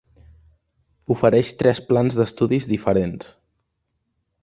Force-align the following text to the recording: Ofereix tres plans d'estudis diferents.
Ofereix 1.17 1.53
tres 1.61 1.83
plans 1.91 2.19
d'estudis 2.21 2.71
diferents. 2.75 3.33